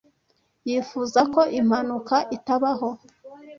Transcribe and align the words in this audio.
Yifuza 0.69 1.19
ko 1.33 1.41
impanuka 1.59 2.15
itabaho. 2.37 2.89